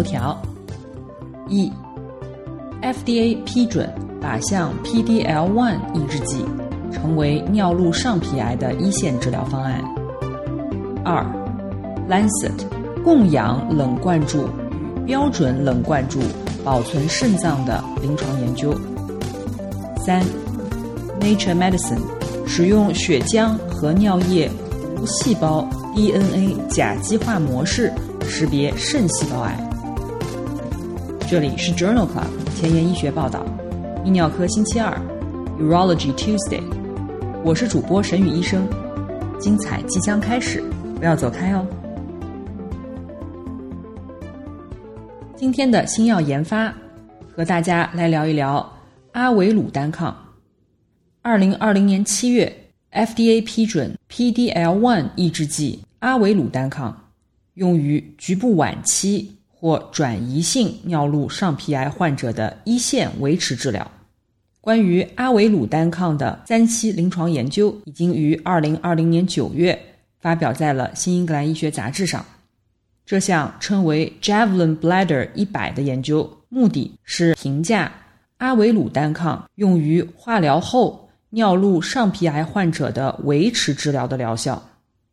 [0.00, 0.40] 头条：
[1.46, 1.70] 一
[2.80, 6.42] ，FDA 批准靶向 PDL1 抑制剂
[6.90, 9.78] 成为尿路上皮癌的一线治疗方案。
[11.04, 11.22] 二
[12.08, 12.66] ，Lancet
[13.04, 14.48] 供氧冷灌注
[15.04, 16.18] 标准冷灌注
[16.64, 18.74] 保存肾脏的临床研究。
[20.06, 20.24] 三
[21.20, 22.00] ，Nature Medicine
[22.46, 24.50] 使用血浆和尿液
[24.98, 27.92] 无细胞 DNA 甲基化模式
[28.26, 29.69] 识别肾细胞癌。
[31.30, 33.46] 这里是 Journal Club 前沿医学报道，
[34.04, 35.00] 泌尿科星期二
[35.60, 36.60] ，Urology Tuesday，
[37.44, 38.66] 我是主播沈宇医生，
[39.38, 40.60] 精彩即将开始，
[40.96, 41.64] 不要走开哦。
[45.36, 46.74] 今天的新药研发，
[47.32, 48.68] 和大家来聊一聊。
[49.12, 50.12] 阿维鲁单抗，
[51.22, 52.52] 二零二零年七月
[52.90, 57.04] ，FDA 批准 PDL1 抑制剂阿维鲁单抗
[57.54, 63.88] 用于局部晚期或转移性尿路上皮癌患者的一线维持治疗。
[64.62, 69.78] 关于阿维鲁单抗的三期临床研究已经于二零二零年九月
[70.20, 72.24] 发表在了《新英格兰医学杂志》上。
[73.04, 77.92] 这项称为 Javelin Bladder 一百的研究，目的是评价。
[78.38, 84.62] 阿维鲁单抗用于化疗后尿路上皮癌患者的维持治疗的疗效。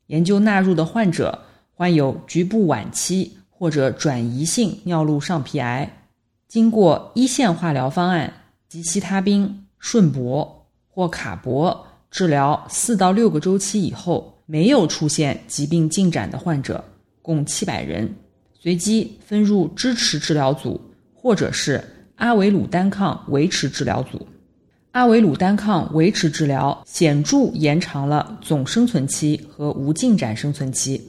[0.07, 1.37] 研究纳入的患者
[1.73, 6.03] 患有局部晚期或者转移性尿路上皮癌，
[6.47, 8.31] 经过一线化疗方案
[8.69, 10.47] 及西他滨、顺铂
[10.87, 11.75] 或卡铂
[12.11, 16.83] 治疗四到六个周期以后，没有出现疾病进展的患者，
[17.21, 18.13] 共七百人，
[18.53, 20.79] 随机分入支持治疗组
[21.13, 21.83] 或者是。
[22.17, 24.25] 阿维鲁单抗维持治疗组，
[24.91, 30.99] 阿维鲁单抗维持治疗显著延长了总生存期和无进展生存期。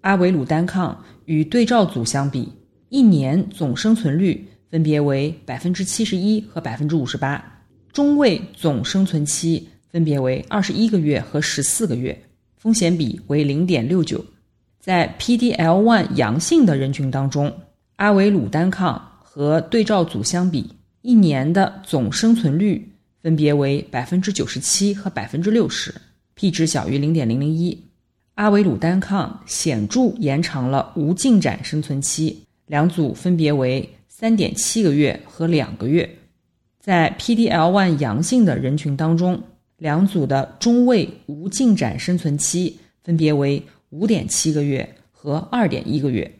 [0.00, 2.50] 阿维鲁单抗与对照组相比，
[2.88, 12.18] 一年总生存率分别为百分之七十一和百分之五十八，中位总生存期分别为二十一个月和十四个月，
[12.56, 14.24] 风险比为零点六九。
[14.80, 17.52] 在 PDL1 阳性的人群当中，
[17.96, 19.12] 阿维鲁单抗。
[19.38, 20.66] 和对照组相比，
[21.02, 22.90] 一年的总生存率
[23.22, 25.94] 分别为百分之九十七和百分之六十
[26.34, 27.85] ，p 值小于零点零零一。
[28.36, 32.36] 阿维鲁单抗显著延长了无进展生存期，
[32.66, 36.06] 两组分别为三点七个月和两个月。
[36.78, 39.42] 在 PDL1 阳性的人群当中，
[39.78, 46.30] 两组的中位无进展生存期分别为五点七个月和二点一个月。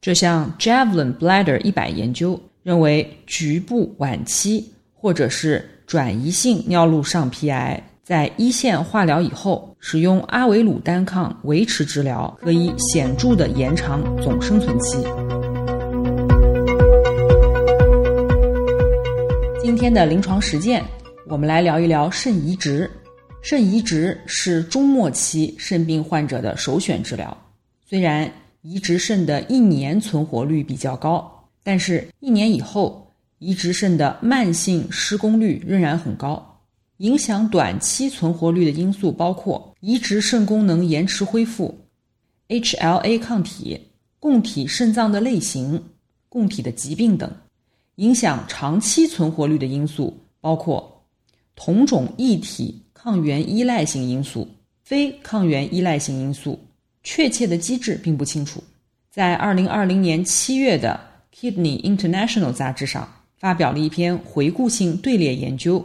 [0.00, 14.98] 这项 Javelin Bladder 一百研究认为，局部晚期或者是转移性尿路上皮癌在一线化疗以后，使用阿维鲁单抗维持治疗，可以显著的延长总生存期。
[19.62, 20.82] 今天的临床实践，
[21.28, 22.90] 我们来聊一聊肾移植。
[23.40, 27.36] 肾移植是中末期肾病患者的首选治疗，
[27.88, 28.30] 虽然。
[28.64, 31.28] 移植肾的一年存活率比较高，
[31.64, 36.51] 但是一年以后，移植肾的慢性失功率仍然很高。
[37.02, 41.86] 影响短期存活率的因素包括移植肾功能延迟恢复、
[42.48, 43.88] HLA 抗体、
[44.20, 45.82] 供体肾脏的类型、
[46.28, 47.30] 供体的疾病等。
[47.96, 51.04] 影响长期存活率的因素包括
[51.56, 54.48] 同种异体抗原依赖性因素、
[54.82, 56.58] 非抗原依赖性因素。
[57.02, 58.62] 确切的机制并不清楚。
[59.10, 60.98] 在二零二零年七月的
[61.36, 65.84] 《Kidney International》杂志上发表了一篇回顾性队列研究，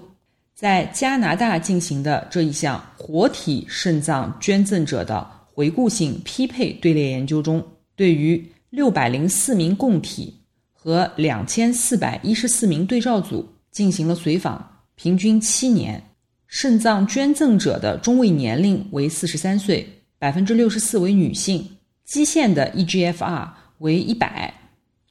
[0.57, 7.63] 在加拿大进行的这一项活体肾脏捐赠者的回顾性匹配队列研究中，
[7.95, 10.33] 对于六百零四名供体
[10.73, 16.03] 和两千四百一十四名对照组进行了随访，平均七年，
[16.47, 19.87] 肾脏捐赠者的中位年龄为四十三岁。
[20.17, 21.63] 百分之六十四为女性，
[22.03, 24.51] 基线的 eGFR 为一百。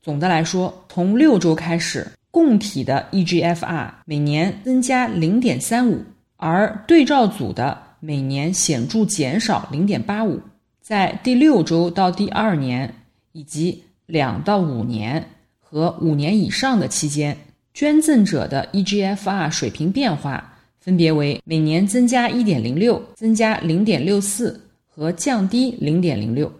[0.02, 2.04] 总的来说，从六周开始，
[2.36, 6.04] 供体的 eGFR 每年增加零点三五，
[6.36, 10.38] 而对照组的每年显著减少零点八五。
[10.82, 12.94] 在第六周到第二年，
[13.32, 15.26] 以及两到五年
[15.58, 17.34] 和五年以上的期间，
[17.72, 24.54] 捐赠者的 eGFR 水平变化分别为每年增加1.06、增加0.64
[24.86, 26.50] 和降低0.06，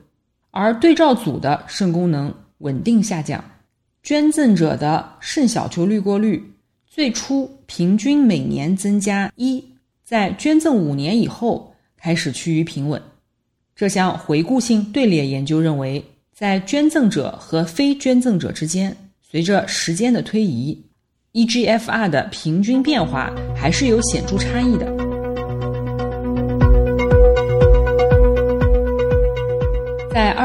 [0.52, 3.44] 而对照组的肾功能稳定下降。
[4.06, 6.40] 捐赠者的肾小球滤过率
[6.86, 9.60] 最初平均每年增加一，
[10.04, 13.02] 在捐赠五年以后开始趋于平稳。
[13.74, 18.96] 这项回顾性队列研究认为，在捐赠者和非捐赠者之间，
[19.28, 20.80] 随着时间的推移
[21.32, 24.95] ，eGFR 的平均变化还是有显著差异的。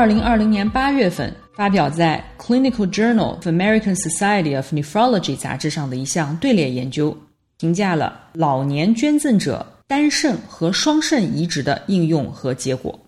[0.02, 7.16] 二零二零年八月份发表在《Clinical Journal of American Society of Nephrology》杂志上的一项队列研究，
[7.60, 13.00] 评价了老年捐赠者单肾和双肾移植的应用和结果。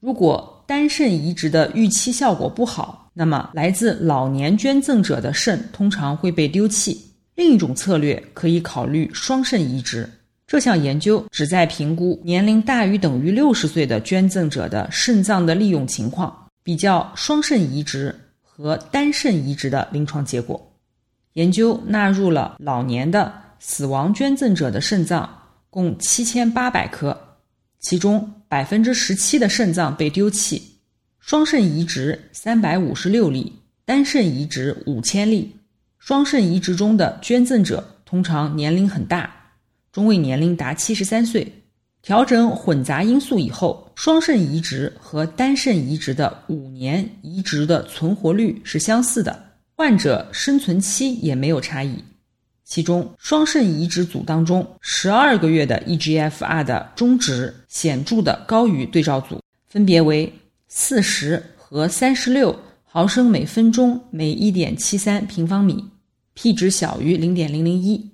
[0.00, 7.00] 如果单肾移植的预期效果不好，那么来自老年捐赠者的肾通常会被丢弃。
[7.36, 10.06] 另一种策略可以考虑双肾移植。
[10.46, 20.60] 这项研究旨在评估年龄大于等于六十岁的捐赠者的肾脏的利用情况，比较双肾移植和单肾移植的临床结果。
[21.32, 25.28] 研究纳入了老年的死亡捐赠者的肾脏，
[25.70, 27.18] 共七千八百颗。
[27.80, 30.62] 其中百分之十七的肾脏被丢弃，
[31.20, 33.52] 双肾移植三百五十六例，
[33.84, 35.54] 单肾移植五千例。
[35.98, 39.43] 双肾移植中的捐赠者通常年龄很大，
[39.94, 41.46] 中位年龄达七十三岁。
[42.02, 49.40] 调整混杂因素以后，双肾移植和单肾移植的五年移植的存活率是相似的，
[49.76, 51.94] 患者生存期也没有差异。
[52.64, 60.30] 其中，双肾移植组当中，十二个月的 eGFR 的中值显著的高于对照组，分别为
[60.66, 65.84] 四十和三十六毫升每分钟每一点七三平方米
[66.34, 68.10] ，p 值小于零点零零一。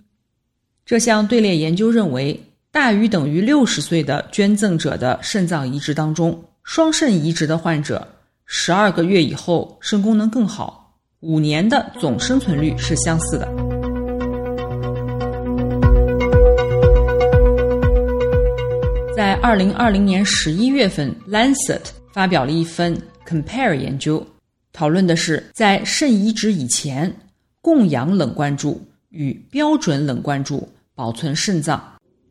[0.91, 2.37] 这项队列研究认为，
[2.73, 8.05] 大于等于六十岁的捐赠者的肾脏移植当中，双肾移植的患者
[8.45, 13.47] 十二个月以后肾功能更好，五年的总生存率是相似的。
[19.15, 21.79] 在二零二零年十一月份，《Lancet》
[22.13, 24.27] 发表了一份 Compare 研究，
[24.73, 27.15] 讨论的是在肾移植以前，
[27.63, 31.83] 供氧冷灌注与标准冷灌注保存肾脏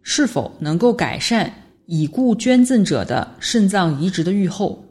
[0.02, 1.52] 是否能够改善
[1.86, 4.84] 已故捐赠者的肾脏移植的预后。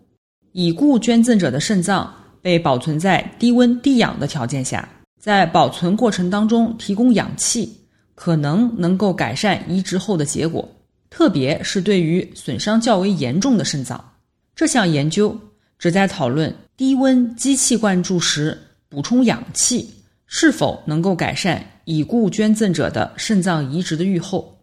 [0.52, 2.12] 已故捐赠者的肾脏
[2.42, 4.88] 被保存在低温低氧的条件下，
[5.20, 7.72] 在保存过程当中提供氧气，
[8.14, 10.68] 可能能够改善移植后的结果。
[11.10, 14.12] 特别是对于损伤较为严重的肾脏，
[14.54, 15.38] 这项研究
[15.78, 19.88] 旨在讨论低温机器灌注时补充氧气
[20.26, 24.55] 是否能够改善已故捐赠者的肾脏移植的预后。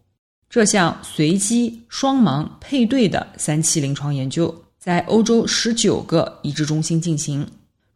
[0.48, 7.44] 这项随机双盲配对的三期临床研究在欧洲十九个移植中心进行。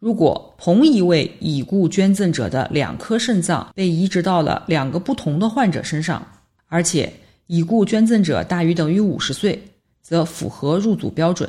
[0.01, 6.27] 如果同一位已故捐赠者的两颗肾脏被移植到了两个不同的患者身上，
[6.67, 7.13] 而且
[7.47, 9.63] 已故捐赠者大于等于五十岁，
[10.03, 11.49] 则符合入组标准。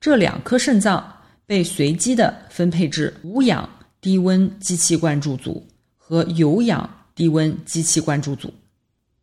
[0.00, 1.06] 这两颗肾脏
[1.44, 3.68] 被随机的分配至无氧
[4.00, 5.62] 低温机器灌注组
[5.98, 6.88] 和有氧
[7.20, 8.50] 低温机器灌注组。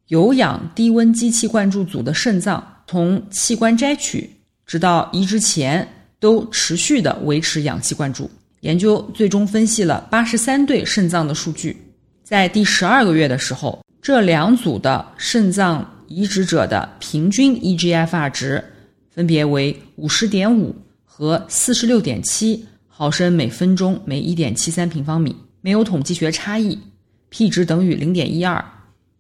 [0.10, 4.30] 有氧低温机器灌注组的肾脏从器官摘取
[4.68, 5.88] 直到移植前
[6.20, 8.30] 都持续的维持氧气灌注。
[8.60, 11.76] 研究最终分析了八十三对肾脏的数据，
[12.24, 15.84] 在第十二个月的时候，这两组的肾脏。
[16.08, 18.64] 移植者的平均 eGFR 值
[19.10, 20.74] 分别为五十点五
[21.04, 26.80] 和四十六点七毫升每分钟每一点七三平方米，没有统计学差异
[27.30, 28.64] ，p 值等于零点一二。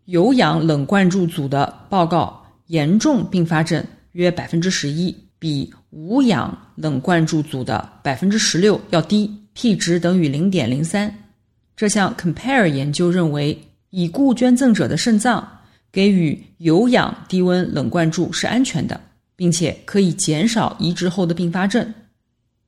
[0.06, 3.84] 有氧冷灌注组的报告严重并发症
[4.14, 11.14] 约百分之十一，比无氧冷灌注组的百分之十六要低，p 值等于零点零三。
[11.76, 13.58] 这项 Compare 研究认为，
[13.90, 15.48] 已故捐赠者的肾脏。
[15.90, 19.00] 给予有氧低温冷灌注是安全的，
[19.36, 21.94] 并且可以减少移植后的并发症。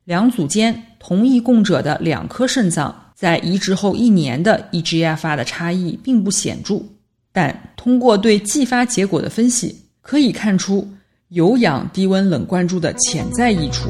[0.06, 6.82] 两组间同一供者的两颗肾脏在移植后一年的 eGFR 的差异并不显著，
[7.34, 10.88] 但通过对继发结果的分析，可以看出
[11.28, 13.90] 有氧低温冷灌注的潜在益处。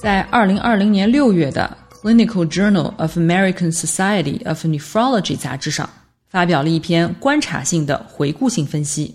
[0.00, 1.76] 在二零二零年六月的。
[2.02, 5.86] Clinical Journal of American Society of Nephrology 杂志上
[6.30, 9.14] 发表了一篇观察性的回顾性分析，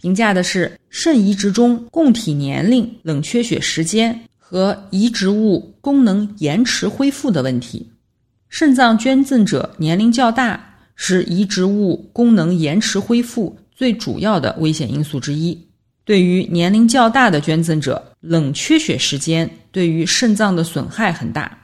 [0.00, 7.86] 评价的是肾移植中供体年龄、冷缺血时间和移植物功能延迟恢复的问题。
[8.48, 15.66] 肾脏捐赠者年龄较大是移植物功能延迟恢复最主要的危险因素之一。
[16.06, 21.56] 对于年龄较大的捐赠者，冷缺血时间对于肾脏的损害很大。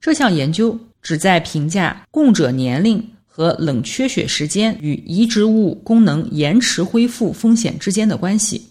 [0.00, 3.04] 这项研究旨在评价供者年龄
[3.36, 8.62] 和冷缺血时间与移植物功能延迟恢复风险之间的关系。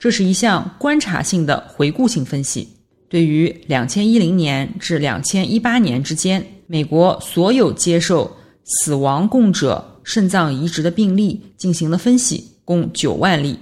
[0.00, 2.66] 这是一项观察性的回顾性分析，
[3.08, 13.56] 对于两千一零年至两千一八年之间美国所有接受死亡供者肾脏移植的病例进行了分析，共九万例。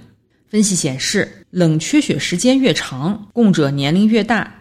[0.47, 4.51] 分析显示，冷缺血时间越长，供者年龄越大，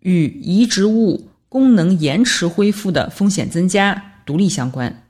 [0.00, 5.07] 与移植物功能延迟恢复的风险增加独立相关。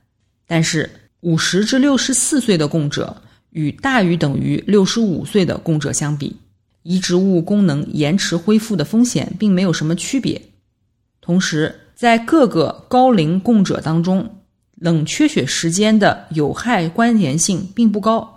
[0.51, 0.89] 但是，
[1.19, 3.15] 五十至六十四岁的供者
[3.51, 6.35] 与大于等于六十五岁的供者相比，
[6.81, 10.41] 移植物功能延迟恢复的风险并没有什么区别。
[11.21, 14.27] 同时，在各个高龄供者当中，
[14.73, 18.27] 冷缺血时间的有害关联性并不高。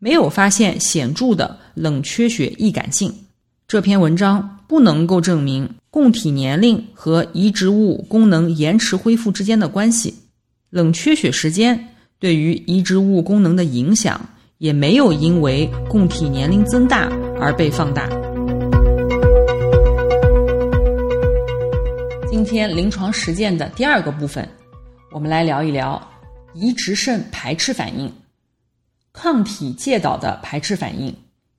[0.00, 3.14] 没有发现显著的冷缺血易感性。
[3.68, 10.12] 这篇文章不能够证明供体年龄和移植物功能延迟恢复之间的关系。
[10.70, 11.88] 冷缺血时间
[12.20, 14.24] 对于移植物功能的影响
[14.58, 17.10] 也没有因为供体年龄增大
[17.40, 18.08] 而被放大。
[22.30, 24.48] 今天临床实践的第二个部分，
[25.10, 26.00] 我们来聊一聊
[26.54, 28.12] 移植肾排斥反应。
[29.12, 31.12] 抗体介导的排斥反应，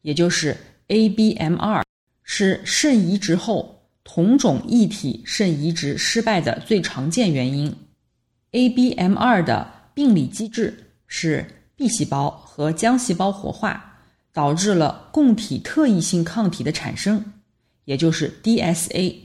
[0.04, 0.56] 也就是
[0.88, 1.84] ABMR，
[2.24, 7.76] 是肾移植后同种异体肾移植失败的最常见原因。
[8.52, 14.00] ABMR 的病理机制是 B 细胞和浆细胞活化，
[14.34, 17.24] 导致了供体特异性抗体的产生，
[17.86, 19.16] 也就是 DSA。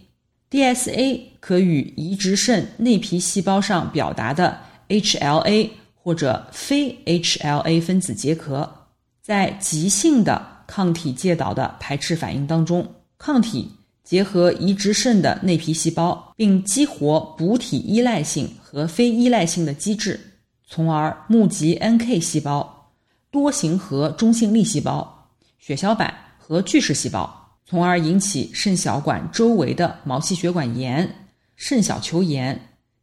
[0.50, 5.70] DSA 可与移植肾内皮细胞上表达的 HLA。
[6.06, 8.86] 或者非 HLA 分子结合，
[9.20, 13.72] 在急性的抗体介导的排斥反应当中，抗体
[14.06, 20.18] 结合移植肾的内皮细胞，并激活补体依赖性和非依赖性的机制，
[20.64, 22.92] 从而募集 NK 细胞、
[23.32, 32.58] 多形核中性粒细胞、血小板和巨噬细胞，从而引起肾小管周围的毛细血管炎、肾小球炎、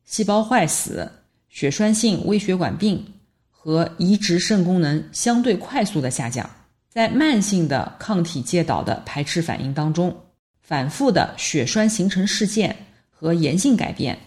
[0.06, 1.12] 细胞坏死。
[1.50, 3.06] 血栓性微血管病
[3.52, 6.50] 和移植肾功能相对快速的下降，
[6.90, 10.16] 在慢性的抗体介导的排斥反应当中，
[10.64, 12.76] 反复的血栓形成事件
[13.12, 14.18] 和炎性改变，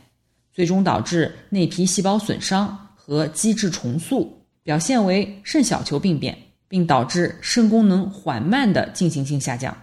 [0.52, 6.36] 最终导致内皮细胞损伤和机制重塑，表现为肾小球病变，
[6.68, 9.76] 并导致肾功能缓慢的进行性下降。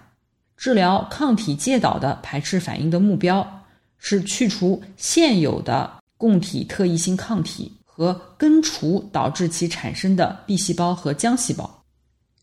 [0.55, 3.65] 治疗抗体介导的排斥反应的目标
[3.97, 5.99] 是去除现有的。
[6.15, 11.83] 供体特异性抗体和根除导致其产生的 B 细胞和浆细胞，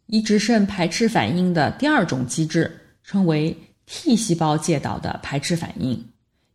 [0.04, 2.70] 移植肾排斥反应的第二种机制
[3.02, 3.56] 称为
[3.92, 6.06] T 细胞介导的排斥反应，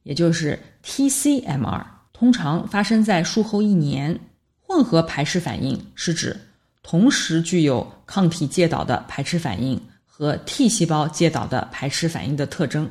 [0.04, 4.18] 也就是 TCMR，通常发生在术后一年。
[4.62, 6.40] 混合排斥反应是指
[6.82, 12.90] 同时具有抗体介导的排斥反应和 T 细胞介导的排斥反应的特征。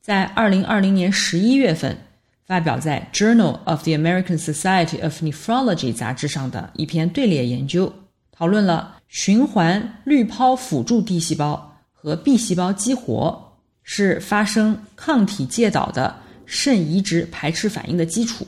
[0.00, 1.96] 在二零二零年十一月份。
[2.44, 7.90] 发表在《Journal of the American Society of Nephrology》杂志上的一篇队列研究，
[8.32, 13.51] 讨论了循环滤泡辅助 T 细胞和 B 细胞激活
[13.82, 16.14] 是发生抗体介导的
[16.46, 18.46] 肾移植排斥反应的基础。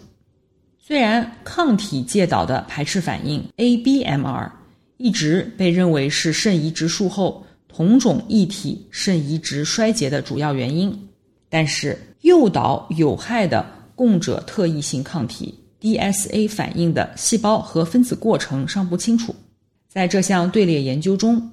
[0.79, 4.51] 虽然抗体介导的排斥反应 ABMR
[4.99, 11.09] 一直被认为是肾移植术后同种异体肾移植衰竭的主要原因，
[11.49, 19.35] 但是诱导有害的供者特异性抗体 DSA 反应的细胞和分子过程尚不清楚。
[19.89, 21.51] 在这项队列研究中，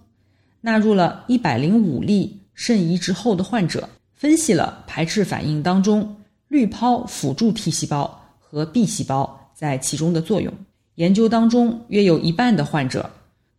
[0.60, 6.16] 纳入了一百零五例肾移植后的患者，分析了排斥反应当中
[6.48, 10.54] 滤泡辅助 T 细胞和 B 细胞在其中的作用。
[10.94, 13.10] 研究当中，约有一半的患者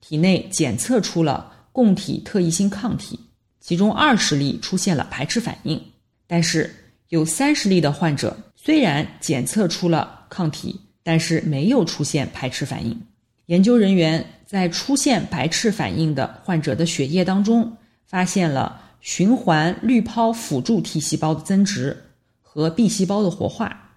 [0.00, 3.18] 体内检测出了供体特异性抗体，
[3.59, 5.82] 其中二十例出现了排斥反应，
[6.28, 6.73] 但是
[7.09, 8.37] 有三十例的患者。
[8.54, 12.97] 虽然检测出了抗体，但是没有出现排斥反应。
[13.47, 22.04] 研究人员在出现排斥反应的患者的血液当中，发现了循环滤泡辅助 T 细胞的增殖
[22.40, 23.90] 和 B 细胞的活化。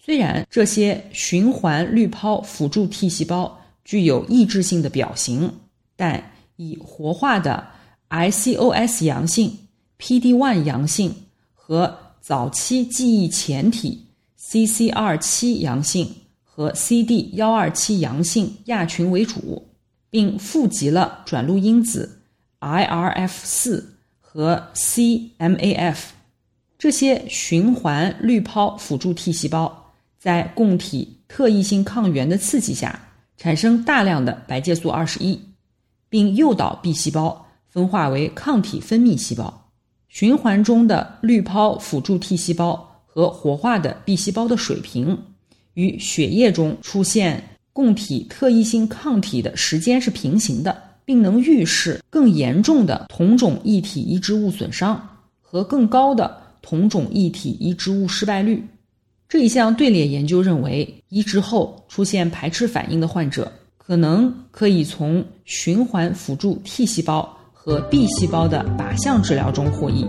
[0.00, 5.50] 虽然这些循环滤泡辅助 T 细胞具有抑制性的表型，
[5.94, 7.68] 但以活化的
[8.10, 9.56] ICOS 阳性、
[10.00, 11.14] PD-1 阳性
[11.54, 14.06] 和早期记忆前体
[14.40, 16.12] CCR7 阳性
[16.42, 19.68] 和 CD127 阳性亚群为主，
[20.10, 22.22] 并富集了转录因子
[22.60, 23.84] IRF4
[24.30, 25.96] 和 CMAF。
[26.78, 33.08] 这些循环滤泡辅助 T 细胞在供体特异性抗原的刺激下，
[33.38, 35.40] 产生大量的白介素二十一，
[36.10, 39.70] 并诱导 B 细胞分化为抗体分泌细胞。
[40.08, 45.18] 循环中的滤泡辅助 T 细胞和活化的 B 细胞的水平，
[45.72, 55.00] 与血液中出现供体特异性抗体的时间是平行的，并能预示更严重的同种异体移植物损伤
[55.40, 56.36] 和更高的。
[56.60, 58.62] 同种异体移植物失败率
[59.26, 70.04] 这一项队列研究认为，移植后出现排斥反应的患者，可能可以从循环辅助 T 细胞和 B 细胞的靶向治疗中获益。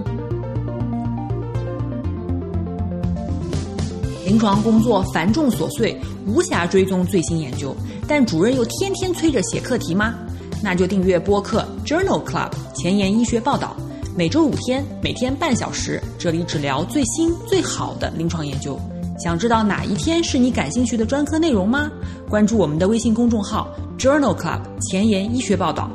[4.25, 7.73] 临床工作繁重琐碎，无暇追踪最新研究，
[8.05, 10.13] 但主任又天天催着写课题吗？
[10.61, 13.75] 那就订阅播客 Journal Club 前沿医学报道。
[14.15, 18.77] 每周五天，每天半小时，这里只聊最新最好的临床研究。
[19.17, 21.89] 想知道哪一天是你感兴趣的专科内容吗？
[22.27, 25.89] 关注我们的微信公众号 Journal Club 前沿医学报道。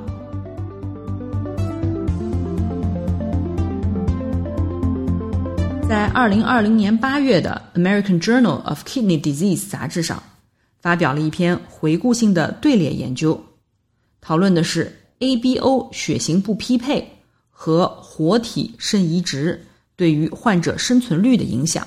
[5.87, 10.23] 在二零二零年八月的《American Journal of Kidney Disease》杂志上，
[10.81, 13.39] 发表了一篇回顾性的队列研究，
[14.25, 14.91] 讨论的是
[15.21, 17.07] ABO 血型不匹配。
[17.57, 19.65] 和活体肾移植
[19.95, 21.87] 对于患者生存率的影响，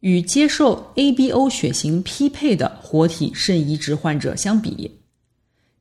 [0.00, 4.90] 与接受 ABO 血型匹配的活体肾移植患者相比，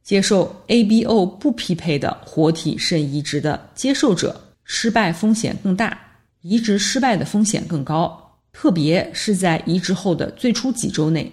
[0.03, 5.99] 接受 ABO 不匹配的活体肾移植的接受者失败风险更大，
[6.41, 11.29] 移植失败的风险更高，特别是在移植后的最初几周内。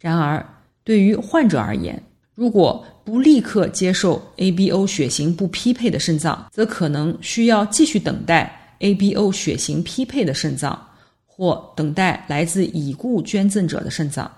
[0.00, 0.44] 然而，
[0.82, 2.02] 对于患者而言，
[2.34, 10.80] 如果不立刻接受 ABO 血型不匹配的肾脏，则可能需要继续等待 ABO 血型匹配的肾脏，
[11.26, 14.30] 或等待来自已故捐赠者的肾脏。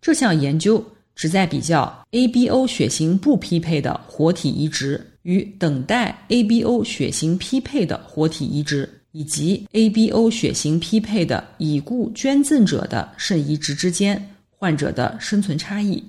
[0.00, 0.82] 这项研究
[1.14, 16.02] 旨在比较 ABO 血型不匹配的活体移植与等待 ABO 血型匹配的活体移植，以及 ABO 血型匹配的已故捐赠者的肾移植之间患者的生存差异。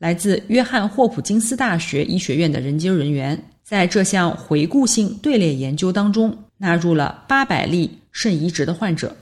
[0.00, 9.14] 来自约翰霍普金斯大学医学院的研究人员在这项回顾性队列研究当中纳入了八百例肾移植的患者，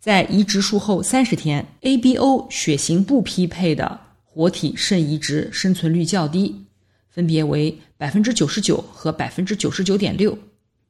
[0.00, 6.64] 在移植术后三十天，ABO 血型不匹配的活体肾移植生存率较低，
[7.08, 10.36] 分别为百分之九十九和百分之九十九点六，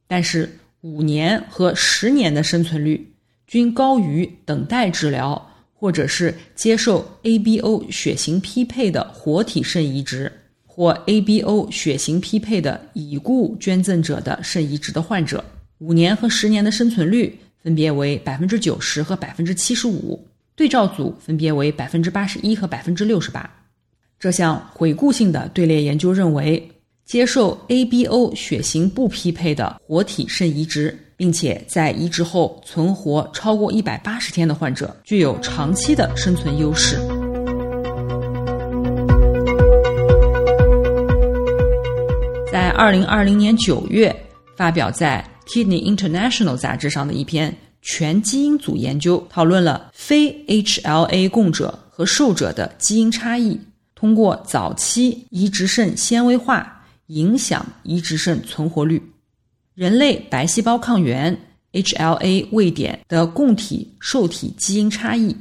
[0.07, 3.13] 但是五年和十年的生存率
[3.45, 5.48] 均高于等待治疗。
[5.79, 10.29] 或者是接受 ABO 血型匹配的活体肾移植，
[10.65, 15.41] 或 ABO 血型匹配的已故捐赠者的肾移植的患者，
[15.77, 20.21] 五年和十年的生存率分别为百分之九十和百分之七十五，
[20.53, 23.49] 对照组分别为百分之八十一和百分之六十八。
[24.19, 26.69] 这项回顾性的队列研究认为，
[27.05, 30.99] 接受 ABO 血型不匹配的活体肾移植。
[31.19, 36.95] 并且在移植后存活超过一百八十天的患者，具有长期的生存优势。
[42.49, 44.15] 在二零二零年九月
[44.55, 53.59] 发表在《Kidney International》杂志上的一篇全基因组研究，讨论了非 HLA 供者和受者的基因差异，
[53.93, 59.03] 通过早期移植肾纤维化影响移植肾存活率。
[59.79, 61.39] 人类白细胞抗原
[61.71, 65.33] HLA 位点的供体受体基因差异，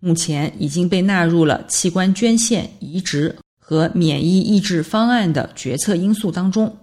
[0.00, 6.76] 目前已经被纳入了器官捐献、移植和免疫抑制方案的决策因素当中。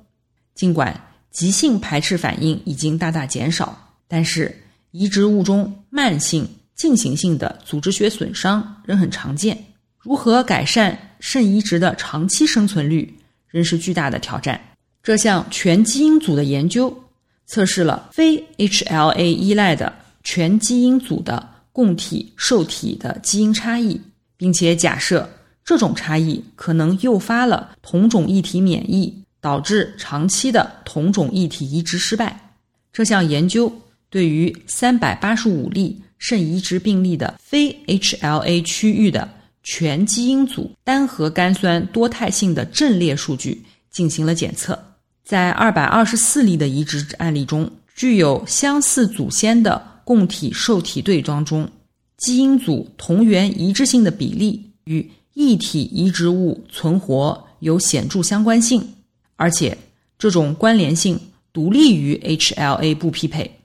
[0.55, 0.99] 尽管
[1.29, 9.55] 急性排斥反应已经大大减少，但是移植物中慢性进行性的组织学损伤仍很常见。
[9.99, 13.13] 如何改善肾移植的长期生存率，
[13.49, 14.59] 仍是巨大的挑战。
[15.03, 17.01] 这项全基因组的研究。
[17.45, 23.99] 测试了非 HLA 依赖的全基因组的供体受体的基因差异，
[24.37, 25.29] 并且假设
[25.65, 32.55] 这种差异可能诱发了同种异体免疫，导致长期的同种异体移植失败。
[32.91, 33.71] 这项研究
[34.09, 39.27] 对于三百八十五例肾移植病例的非 HLA 区域的
[39.63, 44.77] 全基因组单核苷酸多态性的阵列数据进行了检测。
[45.23, 51.69] 在二百二十四例的移植案例中，具有相似祖先的供体受体对当中，
[52.17, 58.95] 基因组同源一致性的比例与异体移植物存活有显著相关性，
[59.37, 59.77] 而且
[60.19, 61.19] 这种关联性
[61.53, 63.59] 独立于 HLA 不匹配。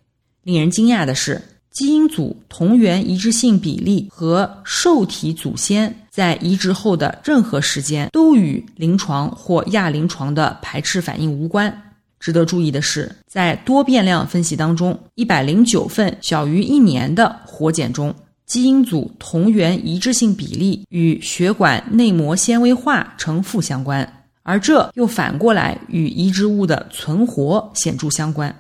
[0.44, 1.42] 令人惊讶的是。
[1.70, 11.72] 基因组同源一致性比例和受体祖先在移植后的任何时间都与临床或亚临床的排斥反应无关。
[12.18, 18.12] 值得注意的是，在多变量分析当中，一百零九份小于一年的活检中，
[18.44, 28.52] 基因组同源一致性比例与血管内膜纤维化呈负相关，而这又反过来与移植物的存活显著相关。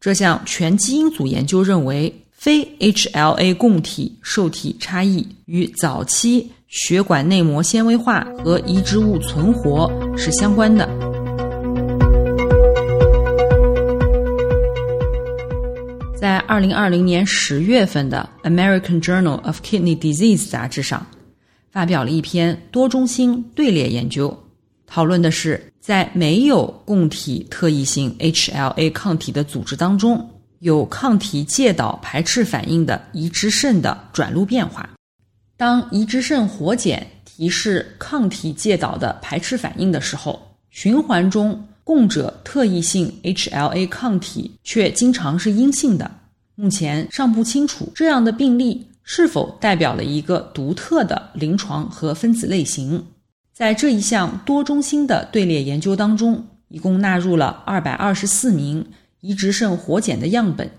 [0.00, 2.12] 这项全基因组研究认为。
[2.38, 10.88] 非 HLA 供体受体差异与早期血管内膜纤维化和移植物存活是相关的。
[16.16, 21.04] 在二零二零年十月份的《American Journal of Kidney Disease》杂志上，
[21.72, 24.44] 发表了一篇多中心队列研究，
[24.88, 30.28] 讨论的是在没有供体特异性 HLA 抗体的组织当中。
[30.60, 34.90] 有抗体介导排斥反应的移植肾的转录变化。
[35.56, 40.36] 当移植肾活检提示抗体介导的排斥反应的时候，
[40.70, 46.10] 循环中供者特异性 HLA 抗体却经常是阴性的。
[46.56, 53.00] 目前尚不清楚这样的病例是否代表了一个独特的临床和分子类型。
[53.58, 58.86] 在这一项多中心的队列研究当中，一共纳入了二百二十四名。
[59.20, 60.70] 移植肾活检的样本，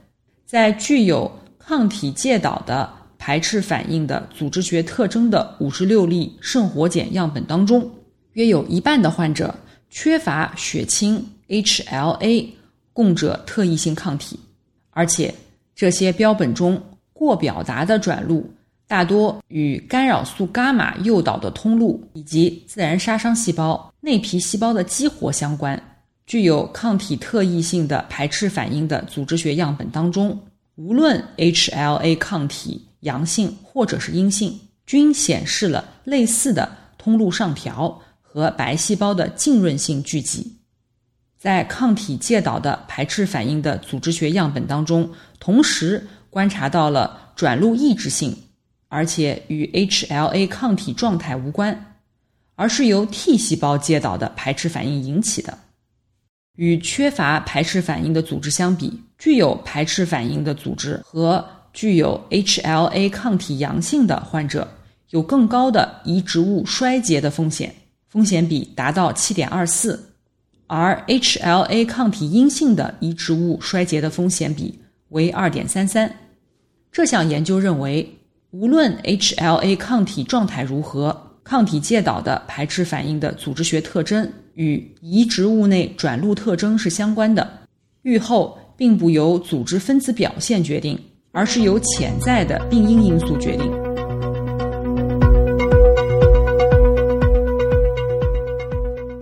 [0.45, 7.91] 在具有抗体介导的排斥反应的组织学特征的五十六例肾活检样本当中，
[8.31, 9.53] 约有一半的患者
[9.89, 12.47] 缺乏血清 HLA
[12.93, 14.39] 供者特异性抗体，
[14.91, 15.35] 而且
[15.75, 18.49] 这些标本中过表达的转录
[18.89, 25.79] 大多与干扰素伽马诱导的通路以及自然杀伤细胞内皮细胞的激活相关。
[26.25, 30.35] 具有抗体特异性的排斥反应的组织学样本当中，
[30.73, 40.55] 无论 HLA 抗体阳性或者是阴性，均显示了类似的通路上调和白细胞的浸润性聚集。
[41.37, 45.07] 在抗体介导的排斥反应的组织学样本当中，
[45.39, 48.35] 同时观察到了转录抑制性，
[48.89, 51.95] 而且与 HLA 抗体状态无关，
[52.55, 55.57] 而是由 T 细胞介导的排斥反应引起的。
[56.55, 64.67] 与缺乏排斥反应的组织相比，具有排斥反应的组织和具有 HLA 抗体阳性的患者
[65.11, 67.73] 有更高的移植物衰竭的风险，
[68.09, 70.11] 风险比达到七点二四，
[70.67, 74.77] 而 HLA 抗体阴性的移植物衰竭的风险比
[75.09, 76.13] 为二点三三。
[76.91, 78.18] 这项研究认为，
[78.51, 84.27] 无论 HLA 抗体状态如何，抗体介导的排斥反应的组织学特征。
[84.55, 87.47] 与移植物内转录特征是相关的，
[88.01, 90.99] 预后并不由组织分子表现决定，
[91.31, 93.71] 而是由潜在的病因因素决定。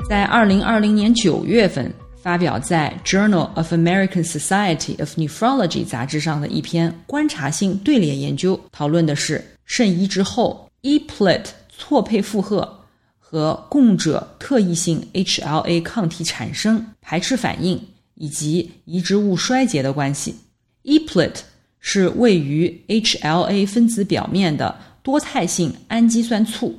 [0.09, 1.93] 在二零二零年九月份
[2.27, 12.81] 发表在《Journal of American Society of Nephrology》杂志上的一篇观察性队列研究，讨论的是肾移植后 EPLAT 错配负荷。
[13.17, 17.81] 和供者特异性 HLA 抗体产生排斥反应
[18.15, 20.35] 以及移植物衰竭的关系。
[20.83, 21.35] EPLAT
[21.79, 26.75] 是位于 HLA 分子表面的多态性氨基酸簇，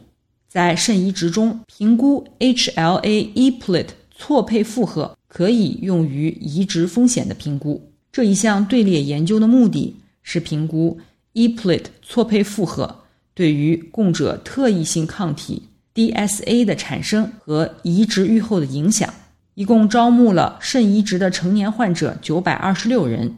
[0.46, 7.92] 在肾移植中评估 HLA EPLAT 错配负荷可以用于移植风险的评估。
[8.10, 10.98] 这一项队列研究的目的是评估
[11.34, 15.62] e-plate 错配负荷对于供者特异性抗体。
[15.94, 19.12] DSA 的产生和移植预后的影响，
[19.54, 23.34] 一共招募了肾移植的成年患者九百二十六人，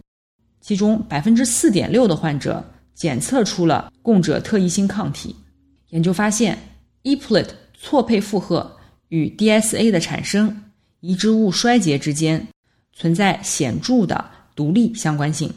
[0.61, 2.63] 其中百分之四点六的患者
[2.95, 5.35] 检测出了供者特异性抗体。
[5.89, 6.59] 研究发现
[7.03, 8.77] ，e-plate 错配负荷
[9.09, 10.55] 与 DSA 的产生、
[11.01, 12.47] 移植物衰竭之间
[12.93, 15.53] 存在显著的独立相关性，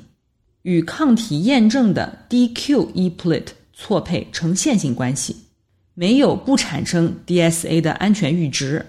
[0.64, 5.36] 与抗体验证的 DQ e-plate 错配呈线性关系。
[5.94, 8.84] 没有不产生 DSA 的安全阈值。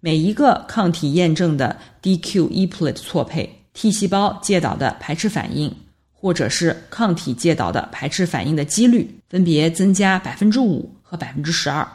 [0.00, 5.74] 每一个抗体验证的 DQ e-plate 错配 T 细胞介导的排斥反应，
[6.12, 11.88] 或者是抗体介导的排斥反应的几率，分别增加百分之五和和百分之十二。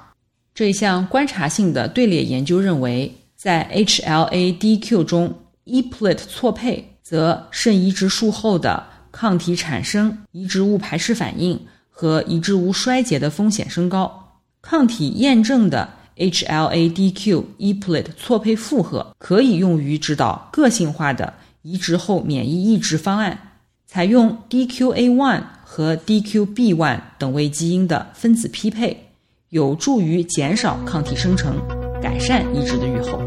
[0.56, 11.58] 这一项观察性的队列研究认为，在 HLA-DQ 中，ePLET 错配则肾移植术后的抗体产生、移植物排斥反应
[11.90, 14.42] 和移植物衰竭的风险升高。
[14.62, 23.54] 抗体验证的 HLA-DQ ePLET 错配复合可以用于指导个性化的移植后免疫抑制方案，
[23.88, 29.06] 采用 DQA1 和 DQB1 等位基因的分子匹配。
[29.48, 31.56] 有助于减少抗体生成，
[32.00, 33.19] 改善移植的预后。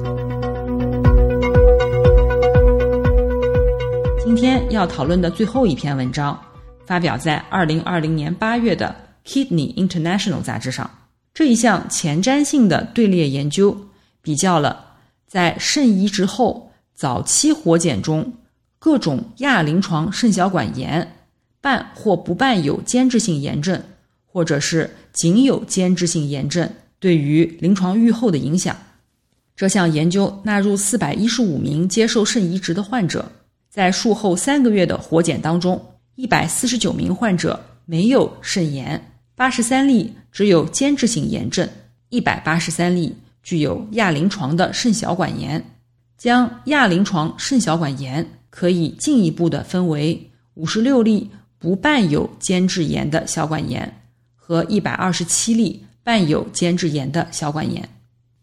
[4.35, 6.41] 今天要讨论的最后一篇文章，
[6.87, 8.97] 发表在二零二零年八月的
[9.31, 10.91] 《Kidney International》杂志上。
[11.35, 13.77] 这一项前瞻性的队列研究，
[14.23, 14.87] 比较了
[15.27, 18.33] 在肾移植后早期活检中
[18.79, 21.15] 各种亚临床肾小管炎
[21.61, 23.83] 伴或不伴有间质性炎症。
[24.25, 26.67] 或者是仅有间质性炎症
[26.99, 28.75] 对于临床预后的影响。
[29.55, 33.31] 这项研究纳入四百一十五名接受肾移植的患者，
[33.73, 35.83] 在术后三个月的活检当中，
[36.17, 39.03] 一百四十九名患者没有肾炎，
[39.35, 41.67] 八十三例只有间质性炎症，
[42.11, 45.65] 一百八十三例具有亚临床的肾小管炎。
[46.19, 53.91] 将亚临床肾小管炎可以进一步的分为五十六例不伴有间质炎的小管炎。
[54.35, 57.89] 和一百二十七例伴有间质炎的小管炎，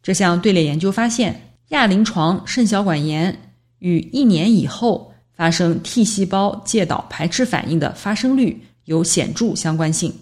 [0.01, 5.08] 这项队列研究发现，亚临床肾小管炎与一年以后
[5.39, 10.13] 发生 T 细胞介导排斥反应的发生率有显著相关性。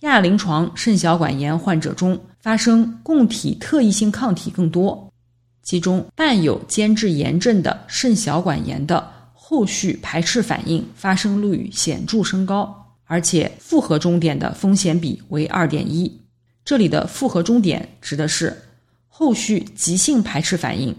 [0.00, 5.10] 亚临床肾小管炎患者中发生供体特异性抗体更多，
[5.62, 12.84] 其中伴有间质炎症的肾小管炎的后续排斥反应发生率显著升高。
[13.06, 16.20] 而且复合终点的风险比为二点一，
[16.62, 18.54] 这里的复合终点指的是
[19.06, 20.94] 后续急性排斥反应。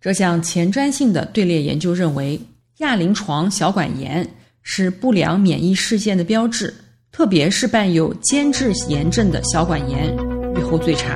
[0.00, 2.40] 这项前瞻性的队列研究认为，
[2.80, 4.26] 亚临床小管炎
[4.62, 6.74] 是不良免疫事件的标志，
[7.12, 10.16] 特别是伴有间质炎症的小管炎
[10.56, 11.14] 预后最差。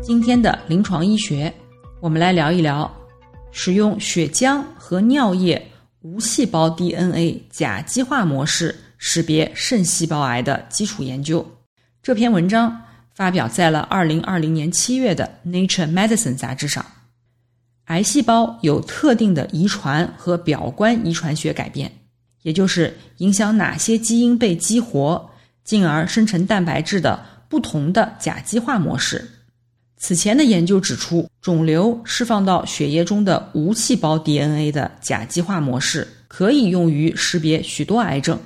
[0.00, 1.52] 今天的临床医学，
[2.00, 2.88] 我们来聊一聊。
[3.50, 5.60] 使用血浆和尿液
[6.02, 11.44] 无细胞 DNA 甲基化模式识别肾细胞癌的基础研究。
[12.02, 12.80] 这篇文章
[13.16, 16.84] 发表在了二零二零年七月的《Nature Medicine》杂志上。
[17.86, 21.90] 癌细胞有特定的遗传和表观遗传学改变，
[22.42, 25.30] 也就是影响哪些基因被激活，
[25.64, 29.26] 进而生成蛋白质的不同的甲基化模式。
[29.96, 38.38] 此前的研究指出，肿瘤释放到血液中的无细胞 DNA 的甲基化模式可以用于识别许多癌症。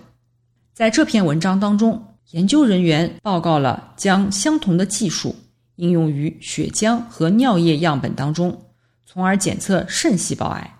[0.72, 5.34] 在这篇文章当中，研究人员报告了将相同的技术
[5.76, 8.66] 应用于血浆和尿液样本当中，
[9.06, 10.76] 从而检测肾细胞癌。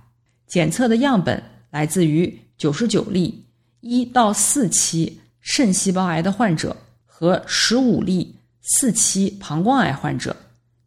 [0.47, 3.45] 检测的样本来自于九十九例
[3.81, 10.37] 一到四期肾细胞癌的患者和十五例四期膀胱癌患者。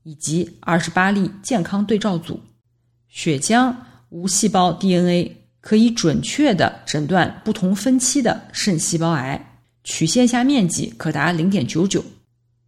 [0.05, 2.37] 以及二十八例健康对照组，
[3.07, 3.73] 血浆
[4.09, 9.52] 无细胞 DNA 可以准确地诊断不同分期的肾细胞癌，
[9.83, 12.03] 曲线下面积可达零点九九。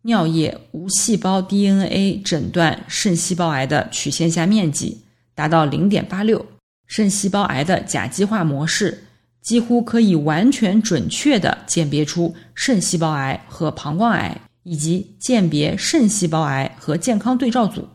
[0.01, 5.01] 尿液无细胞 DNA 诊断肾细胞癌的曲线下面积
[5.33, 6.45] 达到零点八六。
[6.87, 9.03] 肾细胞癌的甲基化模式
[9.41, 14.39] 几乎可以完全准确地鉴别出肾细胞癌和膀胱癌。
[14.67, 17.87] 以及鉴别肾细胞癌和健康对照组，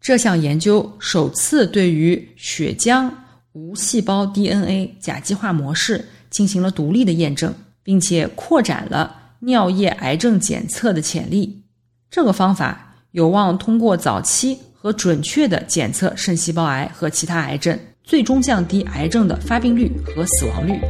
[0.00, 3.12] 这项研究首次对于血浆
[3.52, 11.62] 无细胞 DNA 甲基化模式进行了独立的验证，并且扩展了尿液癌症检测的潜力。
[12.10, 20.80] 这个方法有望通过早期和准确的检测肾细胞癌和其他癌症，最终降低癌症的发病率和死亡率。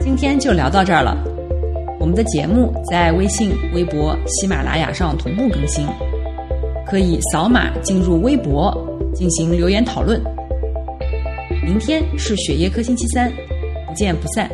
[0.00, 1.16] 今天就聊到这儿了。
[2.00, 5.86] 我们的节目在微信、微博、喜马拉雅上同步更新，
[6.86, 8.72] 可以扫码进入微博
[9.14, 10.22] 进行留言讨论。
[11.62, 13.30] 明天是血液科星期三，
[13.86, 14.48] 不见不散。